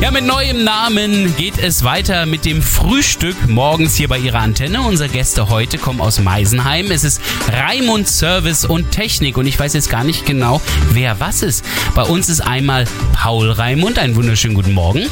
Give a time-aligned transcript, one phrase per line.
[0.00, 4.82] Ja, mit neuem Namen geht es weiter mit dem Frühstück morgens hier bei Ihrer Antenne.
[4.82, 6.90] Unsere Gäste heute kommen aus Meisenheim.
[6.90, 7.20] Es ist
[7.50, 10.60] Raimund Service und Technik und ich weiß jetzt gar nicht genau,
[10.92, 11.64] wer was ist.
[11.96, 13.98] Bei uns ist einmal Paul Raimund.
[13.98, 15.06] Einen wunderschönen guten Morgen.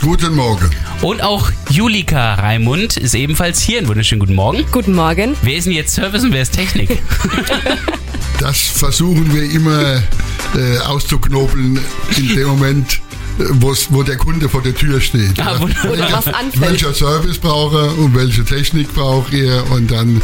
[0.00, 0.70] Guten Morgen.
[1.02, 3.78] Und auch Julika Raimund ist ebenfalls hier.
[3.78, 4.64] Einen wunderschönen guten Morgen.
[4.72, 5.36] Guten Morgen.
[5.42, 7.00] Wer ist denn jetzt Service und wer ist Technik?
[8.40, 10.02] Das versuchen wir immer
[10.56, 11.78] äh, auszuknobeln
[12.16, 13.00] in dem Moment,
[13.90, 15.38] wo der Kunde vor der Tür steht.
[15.40, 15.60] Ah, Ja.
[15.60, 15.90] wunderbar.
[15.92, 16.60] Oder was anfällt.
[16.60, 20.20] Welcher Service braucht er und welche Technik braucht er und dann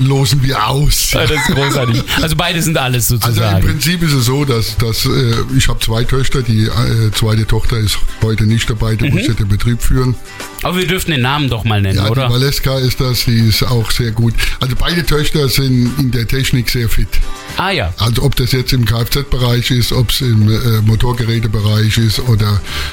[0.00, 1.12] losen wir aus.
[1.12, 2.02] Ja, das ist großartig.
[2.22, 3.66] Also beide sind alles Also im sozusagen.
[3.66, 7.78] Prinzip ist es so, dass, dass äh, ich habe zwei Töchter, die äh, zweite Tochter
[7.78, 10.14] ist heute nicht dabei, die muss ja den Betrieb führen.
[10.62, 12.26] Aber wir dürften den Namen doch mal nennen, Ja, oder?
[12.26, 14.34] die Valeska ist das, die ist auch sehr gut.
[14.60, 17.08] Also beide Töchter sind in der Technik sehr fit.
[17.56, 17.92] Ah ja.
[17.98, 22.49] Also ob das jetzt im Kfz-Bereich ist, ob es im äh, Motorgerätebereich ist oder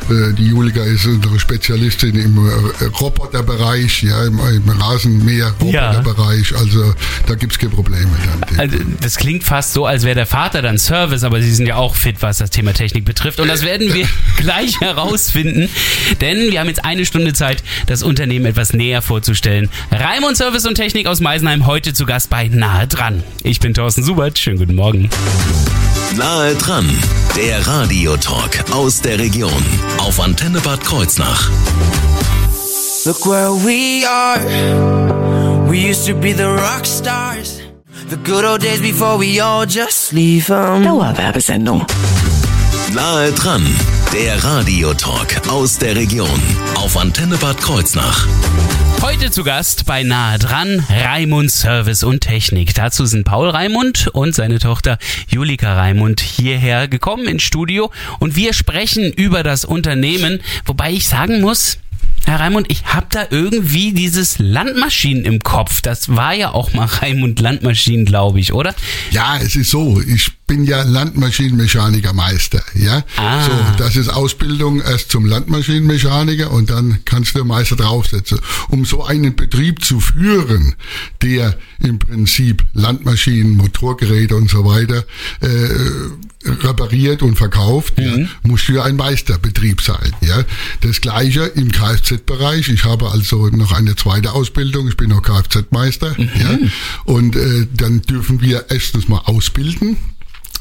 [0.10, 6.56] äh, die Julika ist unsere Spezialistin im äh, Roboterbereich, ja, im, im Rasenmäher-Roboterbereich.
[6.56, 6.94] Also
[7.26, 8.10] da gibt es keine Probleme.
[8.58, 11.76] Also, das klingt fast so, als wäre der Vater dann Service, aber Sie sind ja
[11.76, 13.40] auch fit, was das Thema Technik betrifft.
[13.40, 15.70] Und das werden wir gleich herausfinden,
[16.22, 19.70] denn wir haben jetzt eine Stunde Zeit, das Unternehmen etwas näher vorzustellen.
[19.92, 23.24] Raimund Service und Technik aus Meisenheim heute zu Gast bei Nahe dran.
[23.44, 24.40] Ich bin Thorsten Subert.
[24.40, 25.10] Schönen guten Morgen.
[26.16, 26.90] Nahe dran,
[27.36, 29.64] der Radiotalk aus der Region
[30.00, 31.50] auf Antenne Bad Kreuznach.
[33.06, 34.40] Look where we are.
[35.70, 37.60] We used to be the rock stars.
[38.10, 40.84] The good old days before we all just leave 'em.
[40.84, 41.86] Dauerwerbesendung.
[42.94, 43.66] Nahe dran,
[44.14, 46.42] der Radiotalk aus der Region
[46.76, 48.26] auf Antenne Bad Kreuznach.
[49.02, 52.74] Heute zu Gast bei Nahe dran Raimund Service und Technik.
[52.74, 54.98] Dazu sind Paul Raimund und seine Tochter
[55.28, 61.42] Julika Raimund hierher gekommen ins Studio und wir sprechen über das Unternehmen, wobei ich sagen
[61.42, 61.78] muss,
[62.26, 65.82] Herr Raimund, ich habe da irgendwie dieses Landmaschinen im Kopf.
[65.82, 68.76] Das war ja auch mal Raimund Landmaschinen, glaube ich, oder?
[69.12, 70.02] Ja, es ist so.
[70.02, 72.64] Ich bin ja Landmaschinenmechanikermeister.
[72.74, 73.44] Ja, Ah.
[73.44, 78.40] so das ist Ausbildung erst zum Landmaschinenmechaniker und dann kannst du Meister draufsetzen.
[78.70, 80.76] Um so einen Betrieb zu führen,
[81.22, 85.04] der im Prinzip Landmaschinen, Motorgeräte und so weiter
[85.42, 90.14] äh, repariert und verkauft, ja, musst du ja ein Meisterbetrieb sein.
[90.22, 90.44] Ja,
[90.82, 92.70] das Gleiche im Kfz-Bereich.
[92.70, 94.88] Ich habe also noch eine zweite Ausbildung.
[94.88, 96.16] Ich bin noch Kfz-Meister.
[96.18, 96.58] Ja,
[97.06, 99.98] und äh, dann dürfen wir erstens mal ausbilden.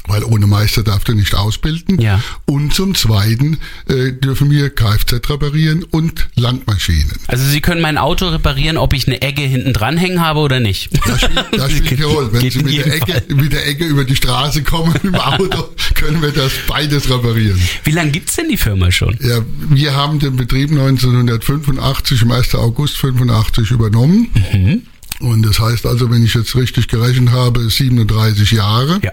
[0.07, 1.99] Weil ohne Meister darfst du nicht ausbilden.
[1.99, 2.21] Ja.
[2.45, 3.57] Und zum Zweiten
[3.87, 7.11] äh, dürfen wir Kfz reparieren und Landmaschinen.
[7.27, 10.59] Also Sie können mein Auto reparieren, ob ich eine Egge hinten dran hängen habe oder
[10.59, 10.89] nicht.
[11.07, 12.33] Das spielt, das spielt keine Rolle.
[12.33, 16.21] Wenn Sie mit der, Ecke, mit der Ecke über die Straße kommen im Auto, können
[16.21, 17.59] wir das beides reparieren.
[17.83, 19.17] Wie lange gibt's denn die Firma schon?
[19.21, 22.55] Ja, wir haben den Betrieb 1985, am 1.
[22.55, 24.29] August 85 übernommen.
[24.53, 24.81] Mhm.
[25.19, 28.99] Und das heißt also, wenn ich jetzt richtig gerechnet habe, 37 Jahre.
[29.03, 29.11] Ja.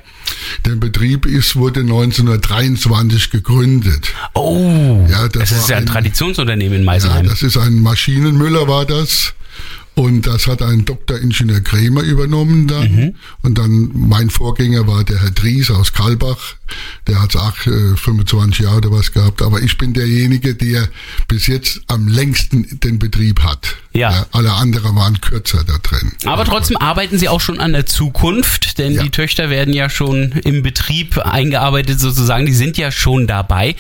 [0.67, 4.13] Der Betrieb ist, wurde 1923 gegründet.
[4.35, 7.27] Oh, Ja, das das ist ja ein ein- Traditionsunternehmen in Ja, Meisenheim.
[7.27, 9.33] das ist ein Maschinenmüller war das.
[9.95, 11.19] Und das hat ein Dr.
[11.21, 12.93] Ingenieur Krämer übernommen dann.
[12.95, 13.15] Mhm.
[13.43, 16.57] Und dann mein Vorgänger war der Herr Dries aus Kalbach.
[17.07, 19.41] Der hat auch äh, 25 Jahre oder was gehabt.
[19.43, 20.89] Aber ich bin derjenige, der
[21.29, 23.77] bis jetzt am längsten den Betrieb hat.
[23.97, 24.27] Ja.
[24.33, 26.11] alle anderen waren kürzer da drin.
[26.25, 29.03] Aber trotzdem arbeiten Sie auch schon an der Zukunft, denn Ja.
[29.05, 33.77] die Töchter werden ja schon im Betrieb eingearbeitet sozusagen, die sind ja schon dabei.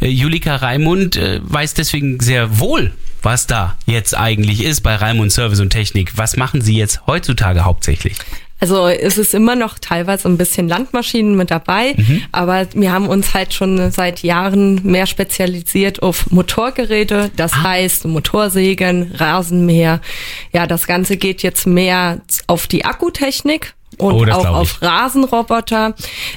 [0.00, 5.32] Äh, Julika Raimund äh, weiß deswegen sehr wohl, was da jetzt eigentlich ist bei Raimund
[5.32, 6.12] Service und Technik.
[6.16, 8.16] Was machen Sie jetzt heutzutage hauptsächlich?
[8.58, 11.94] Also es ist immer noch teilweise ein bisschen Landmaschinen mit dabei,
[12.32, 17.30] aber wir haben uns halt schon seit Jahren mehr spezialisiert auf Motorgeräte.
[17.36, 20.00] Das heißt Motorsägen, Rasenmäher.
[20.52, 23.74] Ja, das Ganze geht jetzt mehr auf die Akkutechnik.
[23.98, 25.94] Und Oh, auch auf Rasenroboter.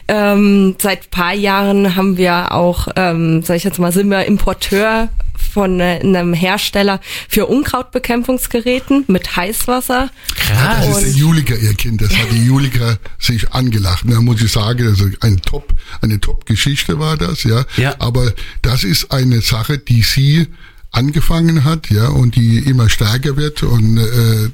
[0.08, 5.10] Ähm, seit paar Jahren haben wir auch, ähm, sag ich jetzt mal, sind wir Importeur
[5.52, 10.10] von äh, einem Hersteller für Unkrautbekämpfungsgeräten mit Heißwasser.
[10.50, 12.02] Das ist die Julika, ihr Kind.
[12.02, 14.04] Das hat die Julika sich angelacht.
[14.08, 17.66] Da muss ich sagen, also ein Top, eine Top-Geschichte war das, ja.
[17.78, 17.96] Ja.
[18.00, 20.48] Aber das ist eine Sache, die sie
[20.92, 24.50] angefangen hat, ja, und die immer stärker wird und äh,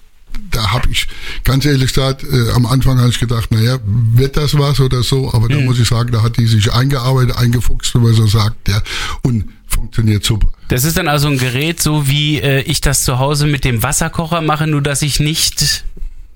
[0.51, 1.07] da habe ich
[1.44, 5.33] ganz ehrlich gesagt, äh, am Anfang habe ich gedacht, naja, wird das was oder so,
[5.33, 8.68] aber da muss ich sagen, da hat die sich eingearbeitet, eingefuchst, wie man so sagt,
[8.68, 8.81] ja,
[9.21, 9.45] und
[9.75, 10.48] funktioniert super.
[10.69, 13.83] Das ist dann also ein Gerät, so wie äh, ich das zu Hause mit dem
[13.83, 15.86] Wasserkocher mache, nur dass ich nicht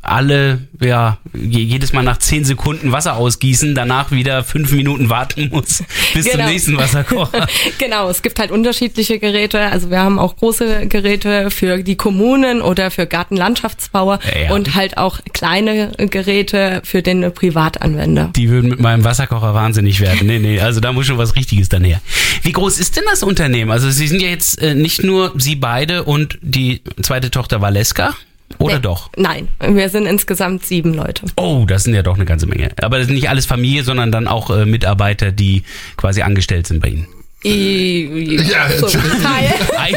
[0.02, 5.50] alle, ja, je- jedes Mal nach zehn Sekunden Wasser ausgießen, danach wieder fünf Minuten warten
[5.52, 6.48] muss bis zum Genau.
[6.50, 7.48] nächsten Wasserkocher.
[7.80, 9.60] genau, es gibt halt unterschiedliche Geräte.
[9.60, 14.52] Also wir haben auch große Geräte für die Kommunen oder für Gartenlandschaftsbauer Ja, ja.
[14.54, 18.32] und halt auch kleine Geräte für den Privatanwender.
[18.36, 20.28] Die würden mit meinem Wasserkocher wahnsinnig werden.
[20.28, 22.02] Nee, nee, also da muss schon was Richtiges dann her.
[22.44, 23.72] Wie groß ist denn das Unternehmen?
[23.72, 28.16] Also Sie sind ja jetzt äh, nicht nur Sie beide und die zweite Tochter Valeska,
[28.58, 29.10] oder Nee, doch?
[29.16, 31.26] Nein, wir sind insgesamt sieben Leute.
[31.36, 32.72] Oh, das sind ja doch eine ganze Menge.
[32.82, 35.64] Aber das sind nicht alles Familie, sondern dann auch äh, Mitarbeiter, die
[35.98, 37.08] quasi angestellt sind bei Ihnen.
[37.46, 39.54] I, Ja, so, Teil.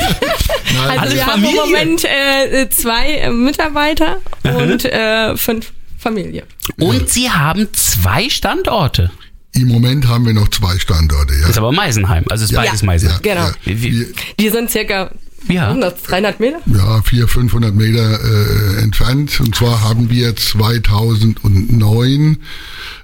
[0.88, 1.60] Also alles wir Familie.
[1.60, 6.44] haben im Moment äh, zwei äh, Mitarbeiter und äh, fünf Familie.
[6.78, 9.10] Und Sie haben zwei Standorte.
[9.55, 11.48] Im Moment haben wir noch zwei Standorte, ja.
[11.48, 12.62] Ist aber Meisenheim, also ist Ja.
[12.62, 13.20] beides Ja, Meisenheim.
[13.22, 13.40] Genau.
[13.48, 14.06] Ja, Wie- wie- wir,
[14.40, 15.10] Die sind circa
[15.49, 15.69] Ja.
[15.69, 16.59] 100, 300 Meter.
[16.67, 19.41] ja, 400, 500 Meter äh, entfernt.
[19.41, 22.39] Und zwar haben wir 2009,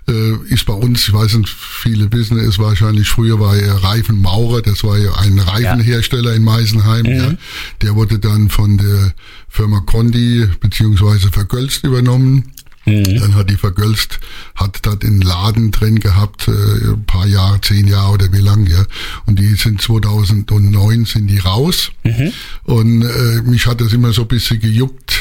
[0.09, 4.21] äh, ist bei uns, ich weiß nicht, viele wissen es wahrscheinlich, früher war ja Reifen
[4.21, 7.05] Maurer, das war ja ein Reifenhersteller in Meisenheim.
[7.05, 7.35] Ja.
[7.83, 9.13] Der wurde dann von der
[9.49, 12.53] Firma Condi beziehungsweise Vergölst übernommen.
[13.21, 14.19] Dann hat die Vergölst,
[14.55, 18.67] hat da den Laden drin gehabt, äh, ein paar Jahre, zehn Jahre oder wie lang,
[18.67, 18.85] ja.
[19.27, 21.91] Und die sind 2009 sind die raus.
[22.65, 25.21] Und äh, mich hat das immer so ein bisschen gejuckt,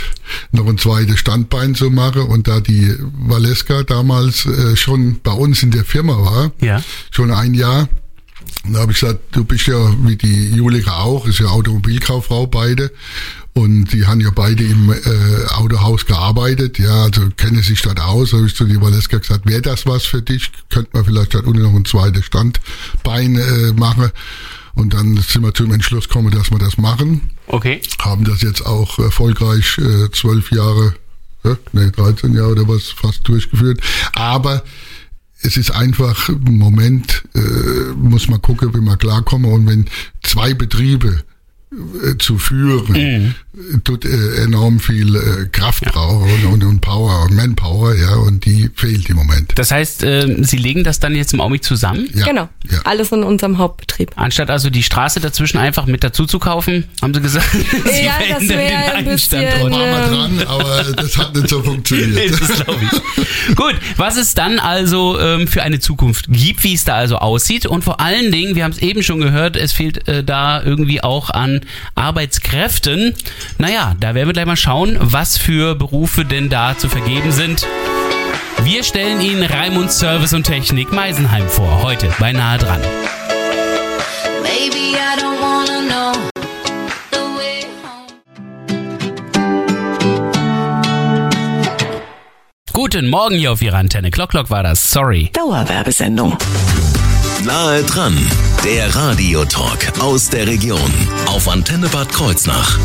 [0.51, 2.23] noch ein zweites Standbein zu machen.
[2.23, 6.83] Und da die Valeska damals äh, schon bei uns in der Firma war, Ja.
[7.11, 7.89] schon ein Jahr,
[8.71, 9.75] da habe ich gesagt, du bist ja
[10.05, 12.91] wie die Julika auch, ist ja Automobilkauffrau beide.
[13.57, 18.29] Und die haben ja beide im äh, Autohaus gearbeitet, ja, also kennen sich dort aus.
[18.29, 20.51] Da habe ich zu die Valeska gesagt, wäre das was für dich?
[20.69, 24.11] Könnte man vielleicht dort unten noch ein zweites Standbein äh, machen.
[24.75, 27.31] Und dann sind wir zum Entschluss gekommen, dass wir das machen.
[27.47, 27.81] Okay.
[27.99, 30.93] Haben das jetzt auch erfolgreich äh, zwölf Jahre,
[31.43, 33.81] ja, nee, 13 Jahre oder was fast durchgeführt.
[34.13, 34.63] Aber
[35.41, 37.39] es ist einfach im Moment, äh,
[37.95, 39.51] muss man gucken, wie man klarkommen.
[39.51, 39.85] Und wenn
[40.21, 41.36] zwei Betriebe äh,
[42.17, 47.93] zu führen, äh, tut äh, enorm viel äh, Kraft brauchen und, und, Power und Manpower,
[47.93, 49.51] ja, und die fehlt im Moment.
[49.55, 52.07] Das heißt, äh, Sie legen das dann jetzt im Augenblick zusammen?
[52.13, 52.47] Ja, Genau.
[52.71, 52.79] Ja.
[52.85, 54.11] Alles in unserem Hauptbetrieb.
[54.15, 58.13] Anstatt also die Straße dazwischen einfach mit dazu zu kaufen, haben Sie gesagt, Sie Ja,
[58.29, 59.71] das wäre den ein bisschen, Standort.
[59.73, 60.37] Wir Ähm.
[60.37, 62.31] dran, aber das hat nicht so funktioniert.
[62.39, 63.55] Das glaube ich.
[63.55, 67.65] Gut, was es dann also ähm, für eine Zukunft gibt, wie es da also aussieht
[67.65, 71.03] und vor allen Dingen, wir haben es eben schon gehört, es fehlt äh, da irgendwie
[71.03, 71.56] auch an
[71.95, 73.13] Arbeitskräften.
[73.57, 77.65] Naja, da werden wir gleich mal schauen, was für Berufe denn da zu vergeben sind.
[78.63, 82.81] Wir stellen Ihnen Raimund Service und Technik Meisenheim vor, heute bei Nahe dran.
[84.41, 86.13] Maybe I don't wanna know
[87.11, 88.07] the way home.
[92.73, 94.11] Guten Morgen hier auf Ihrer Antenne.
[94.11, 95.29] Clock Clock war das, sorry.
[95.33, 96.37] Dauerwerbesendung.
[97.45, 98.17] Nahe dran,
[98.67, 100.91] der Radiotalk aus der Region
[101.27, 102.77] auf Antenne Bad Kreuznach.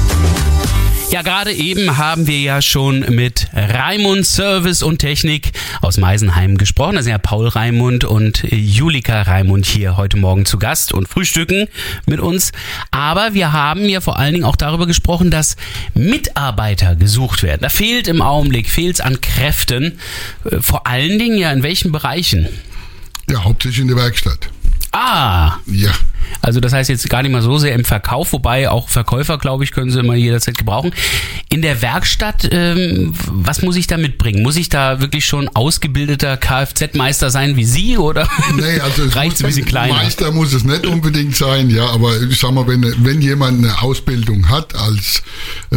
[1.10, 5.50] Ja, gerade eben haben wir ja schon mit Raimund Service und Technik
[5.80, 6.94] aus Meisenheim gesprochen.
[6.94, 11.66] Da sind ja Paul Raimund und Julika Raimund hier heute Morgen zu Gast und frühstücken
[12.06, 12.52] mit uns.
[12.92, 15.56] Aber wir haben ja vor allen Dingen auch darüber gesprochen, dass
[15.94, 17.62] Mitarbeiter gesucht werden.
[17.62, 19.98] Da fehlt im Augenblick, fehlt es an Kräften.
[20.48, 22.48] Äh, Vor allen Dingen ja in welchen Bereichen?
[23.28, 24.48] Ja, hauptsächlich in der Werkstatt.
[24.92, 25.90] Ah, Ja.
[26.42, 29.64] also das heißt jetzt gar nicht mal so sehr im Verkauf, wobei auch Verkäufer, glaube
[29.64, 30.94] ich, können sie immer jederzeit gebrauchen.
[31.48, 34.42] In der Werkstatt, ähm, was muss ich da mitbringen?
[34.42, 39.36] Muss ich da wirklich schon ausgebildeter Kfz-Meister sein wie Sie oder Nee, also es reicht
[39.36, 39.94] es ein bisschen kleiner?
[39.94, 43.80] Meister muss es nicht unbedingt sein, ja, aber ich sag mal, wenn, wenn jemand eine
[43.82, 45.22] Ausbildung hat als,
[45.70, 45.76] äh,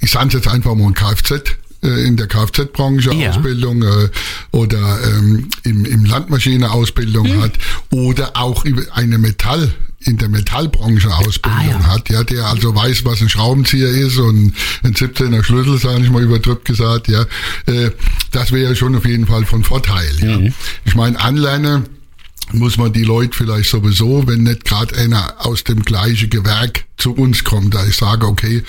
[0.00, 3.30] ich sage jetzt einfach mal ein Kfz, äh, in der Kfz-Branche Ja.
[3.30, 4.08] Ausbildung äh,
[4.50, 7.42] oder ähm, im, im Landmaschine-Ausbildung Hm.
[7.42, 7.52] hat
[7.90, 9.72] oder auch eine Metall
[10.06, 11.86] in der Metallbranche Ausbildung Ah, ja.
[11.86, 16.10] hat, ja, der also weiß, was ein Schraubenzieher ist und ein 17er Schlüssel, sage ich
[16.10, 17.22] mal überdrückt gesagt, ja,
[17.66, 17.90] äh,
[18.30, 20.10] das wäre schon auf jeden Fall von Vorteil.
[20.20, 20.38] Ja.
[20.38, 20.52] Mhm.
[20.84, 21.86] Ich meine, Anlernen
[22.52, 27.14] muss man die Leute vielleicht sowieso, wenn nicht gerade einer aus dem gleichen Gewerk zu
[27.14, 28.62] uns kommt, da ich sage, okay,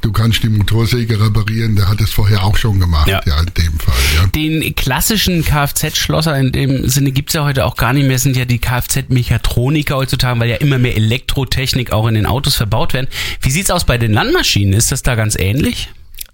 [0.00, 3.20] du kannst die Motorsäge reparieren, der hat es vorher auch schon gemacht, Ja.
[3.26, 4.26] ja, in dem Fall, ja.
[4.28, 8.44] Den klassischen Kfz-Schlosser in dem Sinne gibt's ja heute auch gar nicht mehr, sind ja
[8.44, 13.08] die Kfz-Mechatroniker heutzutage, weil ja immer mehr Elektrotechnik auch in den Autos verbaut werden.
[13.40, 14.72] Wie sieht's aus bei den Landmaschinen?
[14.74, 15.88] Ist das da ganz ähnlich?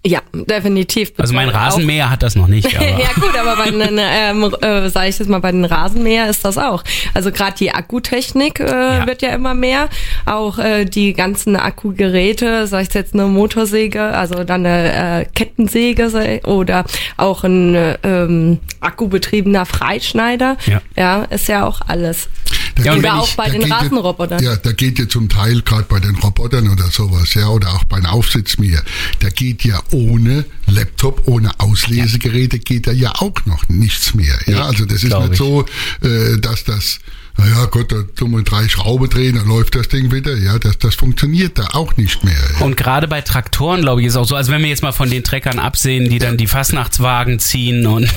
[0.06, 1.10] Ja, definitiv.
[1.18, 2.66] Also mein Betreuen auch- Rasenmäher hat das noch nicht.
[2.76, 6.30] Aber ja gut, aber bei den, ähm, äh, sage ich jetzt mal, bei den Rasenmäher
[6.30, 6.84] ist das auch.
[7.12, 9.88] Also gerade die Akkutechnik äh, wird ja immer mehr.
[10.24, 16.40] Auch äh, die ganzen Akkugeräte, sei es jetzt eine Motorsäge, also dann eine äh, Kettensäge
[16.44, 16.84] oder
[17.16, 20.56] auch ein äh, ähm, akkubetriebener Freischneider.
[20.66, 20.80] Ja.
[20.96, 22.28] ja, ist ja auch alles.
[22.76, 24.42] Da geht- oder auch bei den ja- Rasenrobotern.
[24.42, 27.84] Ja, da geht ja zum Teil gerade bei den Robotern oder sowas, ja, oder auch
[27.84, 28.82] bei den Aufsitzmäher,
[29.20, 34.38] da geht ja ohne Laptop, ohne Auslesegeräte geht da ja auch noch nichts mehr.
[34.46, 35.38] Ja, also das ist nicht ich.
[35.38, 35.64] so,
[36.02, 36.98] äh, dass das
[37.38, 40.36] naja, Gott, da tun wir drei Schrauben drehen, dann läuft das Ding wieder.
[40.36, 42.34] Ja, das, das funktioniert da auch nicht mehr.
[42.58, 42.64] Ja.
[42.64, 45.10] Und gerade bei Traktoren, glaube ich, ist auch so, also wenn wir jetzt mal von
[45.10, 48.08] den Treckern absehen, die dann die Fastnachtswagen ziehen und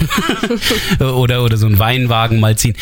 [0.99, 2.75] oder, oder so einen Weinwagen mal ziehen,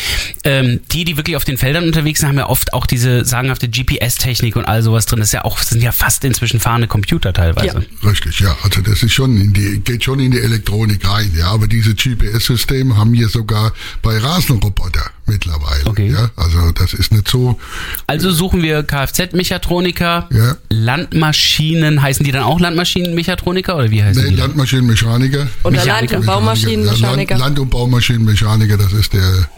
[0.44, 3.68] ähm, die, die wirklich auf den Feldern unterwegs sind, haben ja oft auch diese sagenhafte
[3.68, 5.18] GPS-Technik und all sowas drin.
[5.18, 7.84] Das ist ja auch, das sind ja fast inzwischen fahrende Computer teilweise.
[8.04, 8.56] Richtig, ja.
[8.62, 11.50] Also das ist schon in die, geht schon in die Elektronik rein, ja.
[11.50, 15.84] Aber diese GPS-Systeme haben wir sogar bei Rasenroboter mittlerweile.
[15.86, 16.10] Okay.
[16.10, 17.58] Ja, also das ist nicht so.
[18.06, 20.56] Also suchen wir Kfz-Mechatroniker, Ja.
[20.70, 24.36] Landmaschinen, heißen die dann auch Landmaschinenmechatroniker oder wie heißen Nee, die?
[24.36, 25.46] Landmaschinenmechaniker.
[25.64, 26.14] Oder Mechaniker.
[26.14, 27.34] Land- und Baumaschinenmechaniker.
[27.34, 29.48] Ja, Land, Land- und Baumaschinenmechaniker, das ist der.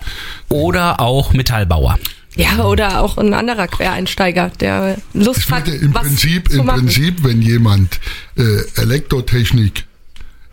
[0.48, 1.98] Oder auch Metallbauer.
[2.36, 6.66] Ja, oder auch ein anderer Quereinsteiger, der Lust hat, im was Prinzip, zu im.
[6.66, 7.98] Prinzip, wenn jemand
[8.36, 8.42] äh,
[8.80, 9.84] Elektrotechnik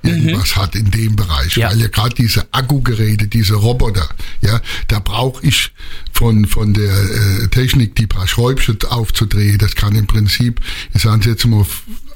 [0.04, 1.70] irgendwas hat in dem Bereich, Ja.
[1.70, 4.08] weil ja gerade diese Akkugeräte, diese Roboter,
[4.42, 5.72] ja, da brauche ich
[6.14, 9.58] von von der äh, Technik die paar Schräubchen aufzudrehen.
[9.58, 10.62] Das kann im Prinzip,
[10.94, 11.66] ich sage jetzt mal,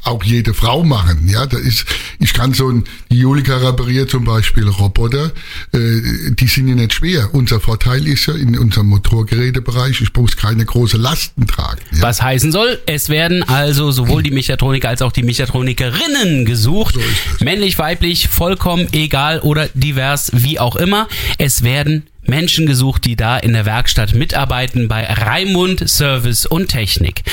[0.04, 1.28] auch jede Frau machen.
[1.28, 1.86] Ja, da ist,
[2.20, 5.32] ich kann so ein, die Julika repariert zum Beispiel Roboter,
[5.74, 7.30] äh, die sind ja nicht schwer.
[7.34, 11.82] Unser Vorteil ist ja in unserem Motorgerätebereich, ich muss keine große Lasten tragen.
[11.92, 12.02] Ja.
[12.04, 16.96] Was heißen soll, es werden also sowohl die Mechatroniker als auch die Mechatronikerinnen gesucht.
[17.40, 21.08] Männlich, weiblich, vollkommen egal oder divers, wie auch immer.
[21.38, 27.24] Es werden Menschen gesucht, die da in der Werkstatt mitarbeiten bei Raimund Service und Technik.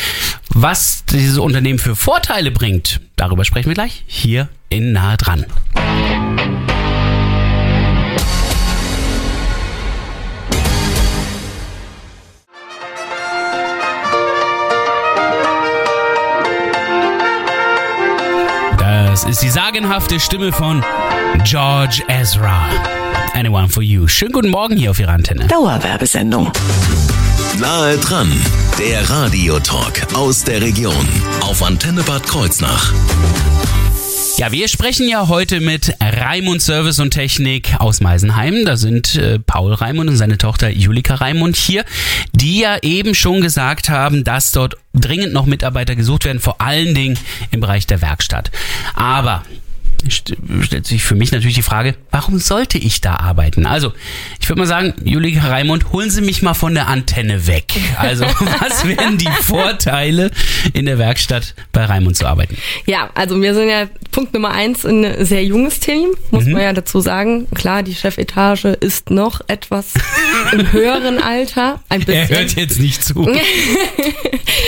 [0.51, 5.45] Was dieses Unternehmen für Vorteile bringt, darüber sprechen wir gleich hier in Nahe dran.
[18.79, 20.85] Das ist die sagenhafte Stimme von
[21.45, 22.69] George Ezra.
[23.35, 24.09] Anyone for you.
[24.09, 25.47] Schönen guten Morgen hier auf Ihrer Antenne.
[25.47, 26.51] Dauerwerbesendung.
[27.61, 28.33] Nahe dran,
[28.79, 31.07] der Radiotalk aus der Region
[31.41, 32.93] auf Antenne Bad Kreuznach.
[34.37, 38.65] Ja, wir sprechen ja heute mit Raimund Service und Technik aus Meisenheim.
[38.65, 41.85] Da sind äh, Paul Raimund und seine Tochter Julika Raimund hier,
[42.33, 46.95] die ja eben schon gesagt haben, dass dort dringend noch Mitarbeiter gesucht werden, vor allen
[46.95, 47.19] Dingen
[47.51, 48.53] im Bereich der Werkstatt.
[48.95, 49.43] Aber
[50.09, 53.67] stellt sich für mich natürlich die Frage, warum sollte ich da arbeiten?
[53.67, 53.93] Also,
[54.41, 57.73] ich würde mal sagen, Julika Raimund, holen Sie mich mal von der Antenne weg.
[57.99, 58.25] Also,
[58.61, 60.31] was wären die Vorteile
[60.73, 62.57] in der Werkstatt bei Raimund zu arbeiten?
[62.87, 66.53] Ja, also wir sind ja Punkt Nummer eins ein sehr junges Team, muss Mhm.
[66.53, 67.47] man ja dazu sagen.
[67.55, 69.93] Klar, die Chefetage ist noch etwas
[70.53, 71.81] im höheren Alter.
[71.89, 72.15] Ein bisschen.
[72.15, 73.29] Er hört jetzt nicht zu.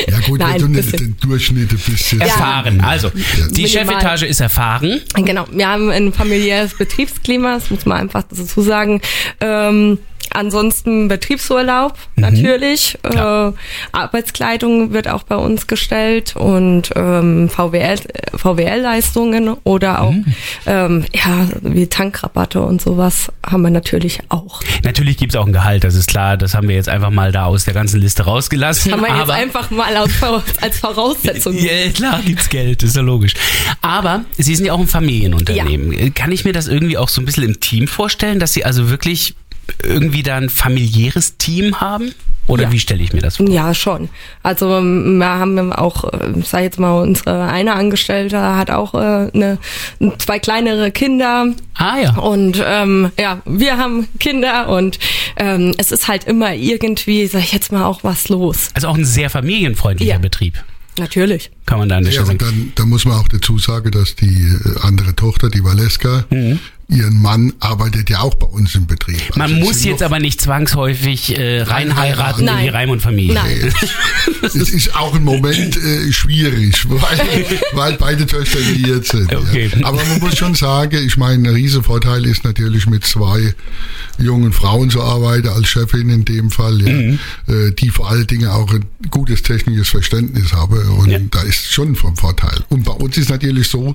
[0.09, 1.17] Ja gut, Nein, wenn du ein nicht bisschen.
[1.21, 2.21] den Durchschnitt ein bisschen...
[2.21, 2.81] Erfahren.
[2.81, 3.69] Also, die Minimal.
[3.69, 5.01] Chefetage ist erfahren.
[5.15, 9.01] Genau, wir haben ein familiäres Betriebsklima, das muss man einfach dazu sagen.
[9.41, 9.99] Ähm,
[10.33, 13.53] ansonsten Betriebsurlaub natürlich, äh,
[13.93, 17.97] Arbeitskleidung wird auch bei uns gestellt und ähm, VWL,
[18.35, 20.15] VWL-Leistungen oder auch
[20.67, 24.61] ähm, ja wie Tankrabatte und sowas haben wir natürlich auch.
[24.85, 26.37] Natürlich gibt's auch ein Gehalt, das ist klar.
[26.37, 28.93] Das haben wir jetzt einfach mal da aus der ganzen Liste rausgelassen.
[28.93, 31.57] Haben wir jetzt einfach mal als, Vora- als Voraussetzung.
[31.57, 33.35] Ja, klar gibt's Geld, ist ja logisch.
[33.83, 36.15] Aber Sie sind ja auch ein Familienunternehmen.
[36.15, 38.91] Kann ich mir das irgendwie auch so ein bisschen im Team vorstellen, dass Sie also
[38.91, 39.35] wirklich
[39.83, 42.13] irgendwie da ein familiäres Team haben?
[42.47, 42.73] Oder Ja.
[42.73, 43.49] wie stelle ich mir das vor?
[43.49, 44.09] Ja, schon.
[44.43, 48.95] Also ähm, wir haben auch, äh, ich sag jetzt mal, unsere eine Angestellte hat auch
[48.95, 49.59] äh, eine,
[50.19, 51.47] zwei kleinere Kinder.
[51.75, 52.17] Ah ja.
[52.17, 54.99] Und ähm, ja, wir haben Kinder und
[55.37, 58.71] ähm, es ist halt immer irgendwie, sag ich jetzt mal, auch was los.
[58.75, 60.19] Also auch ein sehr familienfreundlicher Ja.
[60.19, 60.55] Betrieb.
[60.99, 61.53] Natürlich.
[61.67, 62.39] Kann man da der Ja, und sagen.
[62.39, 66.59] dann, da muss man auch dazu sagen, dass die äh, andere Tochter, die Valeska, Mhm.
[66.91, 69.21] Ihren Mann arbeitet ja auch bei uns im Betrieb.
[69.37, 72.65] Man Also es muss jetzt aber nicht zwangsläufig äh, reinheiraten in Nein.
[72.65, 73.35] die Raimund-Familie.
[73.35, 73.73] Nein.
[74.43, 79.35] Es ist auch im Moment äh, schwierig, weil, weil beide Töchter liiert sind.
[79.35, 79.71] Okay.
[79.79, 79.87] Ja.
[79.87, 83.55] Aber man muss schon sagen, ich meine, ein Riesenvorteil ist natürlich mit zwei
[84.19, 87.19] jungen Frauen zu arbeiten, als Chefin in dem Fall, ja, Mhm.
[87.49, 90.79] äh, die vor allen Dingen auch ein gutes technisches Verständnis haben.
[90.99, 91.19] Und Ja.
[91.31, 92.61] da ist schon vom Vorteil.
[92.71, 93.95] Und bei uns ist natürlich so,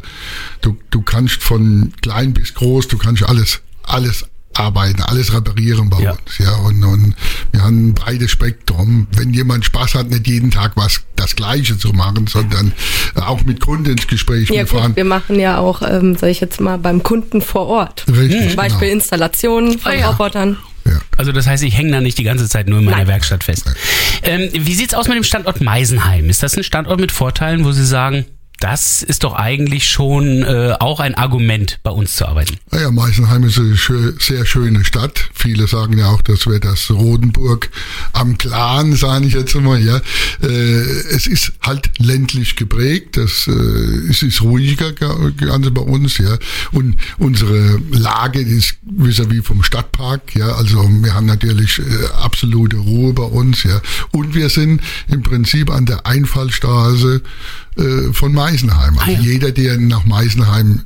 [0.61, 4.25] du, du kannst von klein bis groß, du kannst alles, alles
[4.58, 6.12] arbeiten, alles reparieren bei Ja.
[6.12, 6.38] uns.
[6.38, 7.13] Ja, und, und
[7.51, 9.06] wir haben ein breites Spektrum.
[9.12, 12.72] Wenn jemand Spaß hat, nicht jeden Tag was das Gleiche zu machen, sondern
[13.15, 14.88] auch mit Kunden ins Gespräch Ja wir fahren.
[14.88, 18.06] gut, wir machen ja auch, ähm, sag ich jetzt mal, beim Kunden vor Ort.
[18.08, 18.94] Richtig, Zum Beispiel genau.
[19.01, 20.10] Installationen von Ah, ja.
[20.12, 20.58] Robotern.
[20.86, 21.00] Ja.
[21.18, 23.08] Also das heißt, ich hänge da nicht die ganze Zeit nur in meiner Nein.
[23.08, 23.65] Werkstatt fest.
[24.24, 26.30] Ähm, wie sieht's aus mit dem Standort Meisenheim?
[26.30, 28.25] Ist das ein Standort mit Vorteilen, wo Sie sagen,
[28.59, 32.55] das ist doch eigentlich schon äh, auch ein Argument, bei uns zu arbeiten?
[32.71, 35.29] Naja, Meisenheim ist eine schö sehr schöne Stadt.
[35.33, 37.69] Viele sagen ja auch, das wäre das Rodenburg
[38.13, 39.79] am Clan, sage ich jetzt mal.
[39.81, 39.97] Ja,
[40.41, 43.17] äh, es ist halt ländlich geprägt.
[43.17, 43.51] Das, äh,
[44.09, 46.17] es ist ruhiger ga- Ganze bei uns.
[46.17, 46.38] Ja,
[46.71, 50.35] und unsere Lage ist vis-à-vis vom Stadtpark.
[50.35, 51.83] Ja, also wir haben natürlich äh,
[52.21, 53.63] absolute Ruhe bei uns.
[53.63, 53.81] Ja,
[54.12, 57.21] und wir sind im Prinzip an der Einfallstraße
[57.77, 58.98] äh, von Meisenheim.
[58.98, 59.20] Also Ah, ja.
[59.20, 60.82] jeder, der nach Meisenheim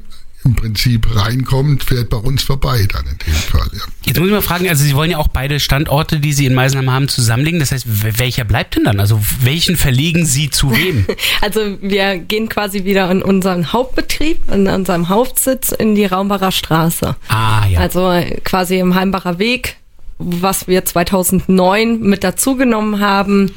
[0.45, 3.67] im Prinzip reinkommt, fährt bei uns vorbei dann in dem Fall.
[3.73, 3.81] Ja.
[4.05, 6.53] Jetzt muss ich mal fragen, also Sie wollen ja auch beide Standorte, die Sie in
[6.55, 7.59] Meisenheim haben, zusammenlegen.
[7.59, 7.85] Das heißt,
[8.17, 9.01] welcher bleibt denn dann?
[9.01, 11.05] Also welchen verlegen Sie zu wem?
[11.41, 17.17] Also wir gehen quasi wieder in unseren Hauptbetrieb, in unserem Hauptsitz in die Raumbacher Straße.
[17.27, 17.81] ah ja.
[17.81, 18.09] Also
[18.45, 19.75] quasi im Heimbacher Weg,
[20.19, 23.51] was wir 2009 mit dazugenommen haben,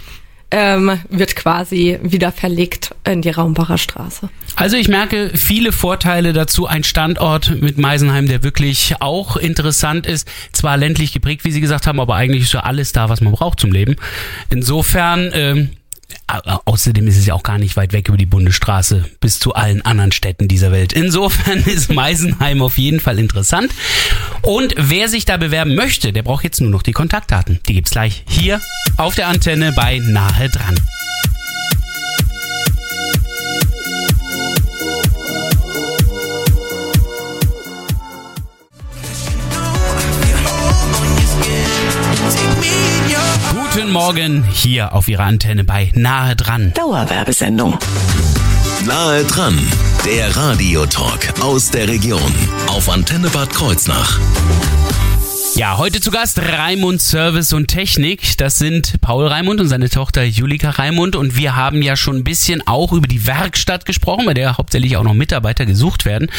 [0.53, 4.29] ähm, wird quasi wieder verlegt in die Raumbacher Straße.
[4.55, 6.67] Also ich merke viele Vorteile dazu.
[6.67, 10.31] Ein Standort mit Meisenheim, der wirklich auch interessant ist.
[10.53, 13.33] Zwar ländlich geprägt, wie Sie gesagt haben, aber eigentlich ist ja alles da, was man
[13.33, 13.97] braucht zum Leben.
[14.51, 15.71] Insofern, ähm,
[16.65, 19.83] außerdem ist es ja auch gar nicht weit weg über die Bundesstraße bis zu allen
[19.83, 20.93] anderen Städten dieser Welt.
[20.93, 23.73] Insofern ist Meisenheim auf jeden Fall interessant.
[24.43, 27.61] Und wer sich da bewerben möchte, der braucht jetzt nur noch die Kontaktdaten.
[27.69, 28.61] Die gibt's gleich hier
[28.97, 30.75] auf der Antenne bei Nahe dran.
[43.83, 46.73] Guten Morgen hier auf Ihrer Antenne bei Nahe dran.
[46.73, 47.77] Dauerwerbesendung.
[48.87, 49.59] Nahe dran,
[50.07, 52.33] der Radiotalk aus der Region
[52.69, 54.21] auf Antenne Bad Kreuznach.
[55.57, 58.39] Ja, heute zu Gast Raimund Service und Technik.
[58.39, 61.17] Das sind Paul Raimund und seine Tochter Julika Raimund.
[61.17, 64.97] Und wir haben ja schon ein bisschen auch über die Werkstatt gesprochen, bei der hauptsächlich
[64.97, 66.31] auch noch Mitarbeiter gesucht werden.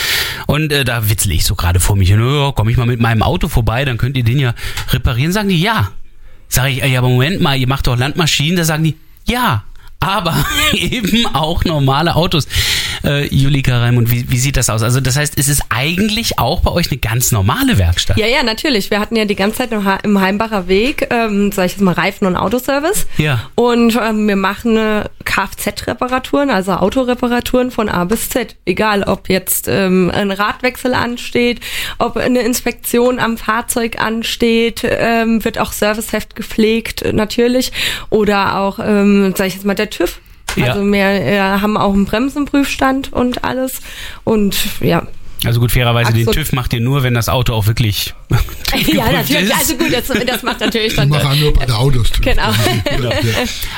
[0.47, 2.13] Und äh, da witzle ich so gerade vor mich.
[2.13, 4.53] Und, oh, komme ich mal mit meinem Auto vorbei, dann könnt ihr den ja
[4.93, 5.33] reparieren.
[5.33, 5.91] Sagen die, ja.
[6.53, 8.57] Sag ich, ja, aber Moment mal, ihr macht doch Landmaschinen.
[8.57, 9.63] Da sagen die, ja.
[9.99, 10.35] Aber
[10.73, 12.47] eben auch normale Autos.
[13.03, 14.81] Äh, Julika Raimund, wie, wie sieht das aus?
[14.81, 18.17] Also das heißt, es ist eigentlich auch bei euch eine ganz normale Werkstatt.
[18.17, 18.89] Ja, ja, natürlich.
[18.91, 21.81] Wir hatten ja die ganze Zeit im, Ha- im Heimbacher Weg, ähm, sag ich jetzt
[21.81, 23.07] mal, Reifen- und Autoservice.
[23.17, 23.49] Ja.
[23.55, 28.55] Und ähm, wir machen äh, Kfz-Reparaturen, also Autoreparaturen von A bis Z.
[28.65, 31.59] Egal, ob jetzt ähm, ein Radwechsel ansteht,
[31.99, 37.71] ob eine Inspektion am Fahrzeug ansteht, ähm, wird auch Serviceheft gepflegt, äh, natürlich.
[38.09, 40.19] Oder auch, ähm, sag ich jetzt mal, der TÜV.
[40.55, 40.73] Ja.
[40.73, 43.81] Also wir äh, haben auch einen Bremsenprüfstand und alles.
[44.23, 45.07] Und ja,
[45.45, 46.31] Also gut, fairerweise, Ach den so.
[46.31, 48.13] TÜV macht ihr nur, wenn das Auto auch wirklich
[48.87, 49.43] ja, natürlich.
[49.43, 49.55] ist.
[49.55, 51.09] Also gut, das, das macht natürlich Ich dann.
[51.09, 52.11] mache auch nur bei der Autos.
[52.21, 52.41] Genau.
[52.49, 53.11] Ja.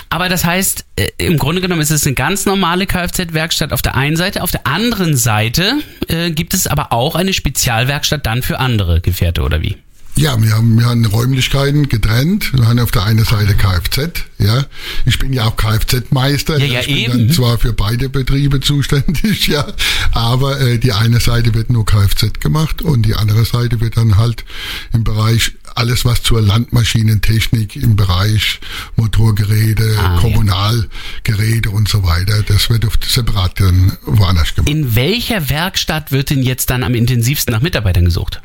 [0.10, 3.96] Aber das heißt, äh, im Grunde genommen ist es eine ganz normale Kfz-Werkstatt auf der
[3.96, 4.44] einen Seite.
[4.44, 5.74] Auf der anderen Seite
[6.08, 9.76] äh, gibt es aber auch eine Spezialwerkstatt dann für andere Gefährte, oder wie?
[10.17, 12.54] Ja, wir haben, wir haben Räumlichkeiten getrennt.
[12.54, 14.65] Wir haben auf der einen Seite Kfz, ja.
[15.06, 16.58] Ich bin ja auch Kfz-Meister.
[16.58, 17.12] Ja, ja, ich bin eben.
[17.28, 19.67] dann zwar für beide Betriebe zuständig, ja,
[20.13, 24.15] aber äh, die eine Seite wird nur Kfz gemacht und die andere Seite wird dann
[24.17, 24.45] halt
[24.93, 28.62] im Bereich alles, was zur Landmaschinentechnik im Bereich
[28.95, 30.21] Motorgeräte, Ah, ja.
[30.21, 34.69] Kommunalgeräte und so weiter, das wird auf separat dann woanders gemacht.
[34.69, 38.41] In welcher Werkstatt wird denn jetzt dann am intensivsten nach Mitarbeitern gesucht?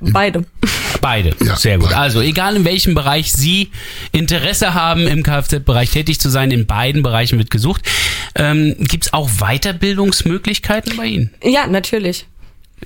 [0.00, 0.44] Beide.
[1.00, 1.34] Beide.
[1.44, 1.88] Ja, Sehr gut.
[1.90, 1.98] beide.
[1.98, 3.70] Also egal in welchem Bereich Sie
[4.12, 7.82] Interesse haben, im Kfz-Bereich tätig zu sein, in beiden Bereichen wird gesucht.
[8.34, 11.30] Ähm, Gibt es auch Weiterbildungsmöglichkeiten bei Ihnen?
[11.42, 12.26] Ja, natürlich.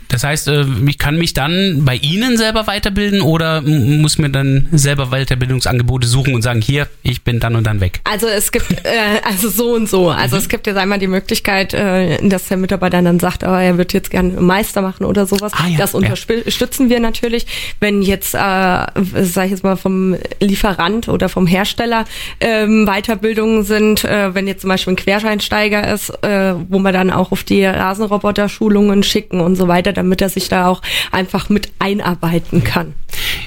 [0.09, 4.69] Das heißt, äh, ich kann mich dann bei Ihnen selber weiterbilden oder muss mir dann
[4.73, 8.01] selber Weiterbildungsangebote suchen und sagen, hier, ich bin dann und dann weg.
[8.05, 10.11] Also es gibt äh, also so und so.
[10.11, 13.79] Also es gibt jetzt einmal die Möglichkeit, äh, dass der Mitarbeiter dann sagt, oh, er
[13.79, 15.53] wird jetzt gerne Meister machen oder sowas.
[15.55, 15.99] Ah, ja, das ja.
[15.99, 17.47] unterstützen wir natürlich.
[17.81, 22.05] Wenn jetzt, äh, sag ich jetzt mal, vom Lieferant oder vom Hersteller
[22.41, 27.11] ähm, Weiterbildungen sind, äh, wenn jetzt zum Beispiel ein Querscheinsteiger ist, äh, wo wir dann
[27.11, 31.73] auch auf die Rasenroboter-Schulungen schicken und so weiter, damit er sich da auch einfach mit
[31.79, 32.95] einarbeiten kann.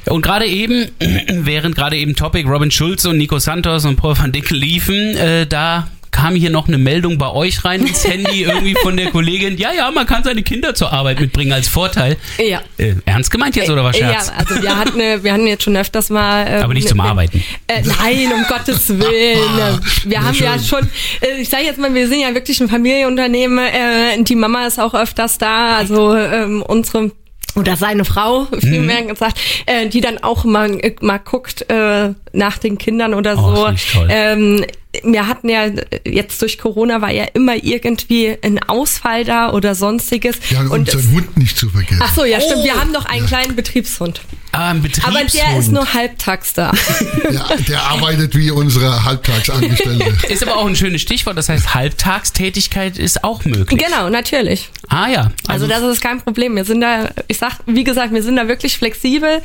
[0.06, 0.90] Und gerade eben,
[1.30, 5.48] während gerade eben Topic Robin Schulze und Nico Santos und Paul van Dickel liefen, äh,
[5.48, 9.58] da kam hier noch eine Meldung bei euch rein ins Handy irgendwie von der Kollegin.
[9.58, 12.16] Ja, ja, man kann seine Kinder zur Arbeit mitbringen als Vorteil.
[12.38, 12.62] Ja.
[12.78, 14.28] Äh, ernst gemeint jetzt oder was Scherz?
[14.28, 16.46] Ja, also wir hatten, äh, wir hatten jetzt schon öfters mal.
[16.48, 17.44] ähm, Aber nicht zum ne- Arbeiten.
[17.68, 19.80] Äh, nein, um Gottes Willen.
[20.06, 20.88] Wir haben ja schon,
[21.22, 23.58] äh, ich sage jetzt mal, wir sind ja wirklich ein Familienunternehmen.
[23.60, 27.12] Äh, die Mama ist auch öfters da, also ähm, unsere
[27.56, 29.08] oder seine Frau, vielmehr Mhm.
[29.10, 33.72] gesagt, äh, die dann auch mal, äh, mal guckt äh, nach den Kindern oder Oh,
[33.76, 34.06] so.
[34.10, 34.66] Ähm,
[35.04, 35.68] wir hatten ja
[36.06, 40.38] jetzt durch Corona war ja immer irgendwie ein Ausfall da oder sonstiges.
[40.50, 42.02] Ja, und, Und unseren es- Hund nicht zu vergessen.
[42.04, 42.62] Ach so, ja, stimmt.
[42.62, 42.64] Oh.
[42.64, 44.22] Wir haben doch einen kleinen Betriebshund.
[44.52, 44.88] Ah, ein Aber
[45.20, 45.72] der ist Betriebshund.
[45.74, 46.72] nur halbtags da.
[47.32, 50.14] Ja, der arbeitet wie unsere Halbtagsangestellte.
[50.32, 51.38] Ist aber auch ein schönes Stichwort.
[51.38, 53.80] Das heißt, Halbtagstätigkeit ist auch möglich.
[53.84, 54.70] genau, natürlich.
[54.88, 55.32] Ah ja.
[55.48, 56.56] Also das ist kein Problem.
[56.56, 59.42] Wir sind da, ich sag, wie gesagt, wir sind da wirklich flexibel.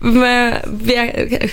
[0.00, 1.50] Wir, wir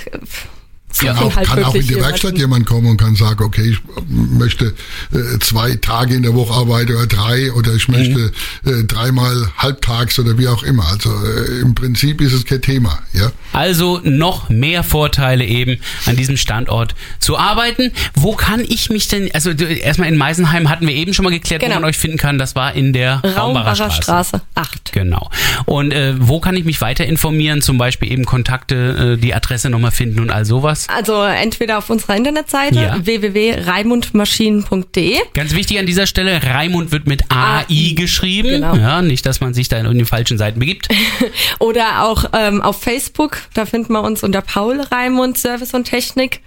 [0.99, 1.95] Kann, suchen auch, halt kann auch in die.
[1.95, 4.73] Werkstatt jemand kommen und kann sagen, okay, ich möchte
[5.13, 8.31] äh, zwei Tage in der Woche arbeiten oder drei oder ich möchte
[8.65, 10.85] äh, dreimal halbtags oder wie auch immer.
[10.87, 13.31] Also äh, im Prinzip ist es kein Thema, ja.
[13.53, 17.91] Also noch mehr Vorteile eben an diesem Standort zu arbeiten.
[18.13, 21.61] Wo kann ich mich denn, also erstmal in Meisenheim hatten wir eben schon mal geklärt,
[21.61, 21.75] Genau.
[21.75, 22.37] wo man euch finden kann.
[22.37, 24.01] Das war in der Raumbacher Raumbacher Straße.
[24.01, 24.91] Straße 8.
[24.93, 25.29] Genau.
[25.65, 27.61] Und äh, wo kann ich mich weiter informieren?
[27.61, 30.80] Zum Beispiel eben Kontakte, äh, die Adresse nochmal finden und all sowas.
[30.89, 33.05] Also entweder auf unserer Internetseite Ja.
[33.05, 38.49] www.raimundmaschinen.de Ganz wichtig an dieser Stelle, Raimund wird mit AI, AI, geschrieben.
[38.49, 38.75] genau.
[38.75, 40.87] Ja, nicht, dass man sich da in die falschen Seiten begibt.
[41.59, 43.37] oder auch ähm, auf Facebook.
[43.53, 46.41] Da finden wir uns unter Paul Raimund Service und Technik.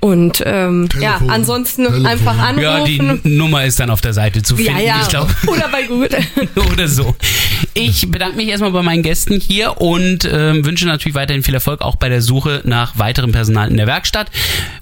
[0.00, 1.30] Und ähm, ja, Telefon.
[1.30, 2.06] ansonsten Telefon.
[2.06, 3.36] einfach Ja, die anrufen.
[3.36, 4.76] Nummer ist dann auf der Seite zu finden.
[4.78, 5.00] Ja, ja.
[5.02, 5.34] Ich glaube.
[5.48, 6.10] Oder bei Google.
[6.72, 7.16] oder so.
[7.74, 11.80] Ich bedanke mich erstmal bei meinen Gästen hier und ähm, wünsche natürlich weiterhin viel Erfolg
[11.80, 14.30] auch bei der Suche nach weiterem Personal in der Werkstatt.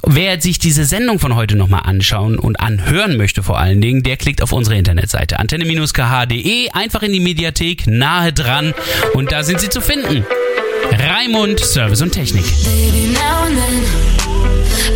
[0.03, 4.17] Wer sich diese Sendung von heute nochmal anschauen und anhören möchte vor allen Dingen, der
[4.17, 8.75] klickt auf unsere Internetseite antenne-kh.de, einfach in die Mediathek, nahe dran
[9.15, 10.25] und da sind sie zu finden.
[10.93, 12.45] Raimund, Service und Technik.
[12.65, 14.17] Baby, now and then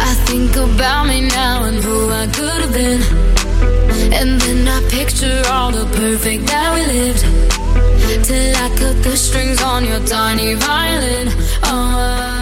[0.01, 3.40] I think about me now and who I.
[4.21, 7.25] And then I picture all the perfect that we lived.
[8.27, 11.29] Till I cut the strings on your tiny violin.
[11.63, 12.40] Oh,